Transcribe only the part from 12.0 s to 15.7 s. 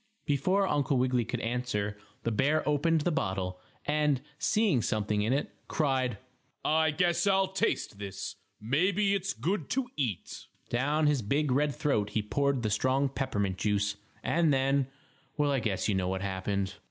he poured the strong peppermint juice, and then well, I